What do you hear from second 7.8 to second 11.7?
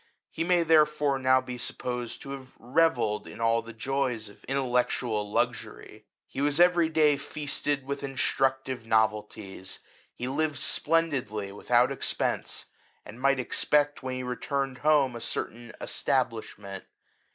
with instructive novelties; he lived splendidly